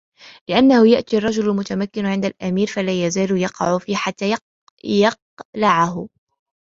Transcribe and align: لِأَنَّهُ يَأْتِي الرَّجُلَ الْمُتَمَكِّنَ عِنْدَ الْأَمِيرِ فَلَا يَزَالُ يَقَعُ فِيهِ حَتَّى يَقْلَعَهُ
لِأَنَّهُ 0.49 0.87
يَأْتِي 0.87 1.17
الرَّجُلَ 1.17 1.49
الْمُتَمَكِّنَ 1.49 2.05
عِنْدَ 2.05 2.25
الْأَمِيرِ 2.25 2.67
فَلَا 2.67 3.05
يَزَالُ 3.05 3.37
يَقَعُ 3.37 3.77
فِيهِ 3.77 3.95
حَتَّى 3.95 4.35
يَقْلَعَهُ 4.85 6.07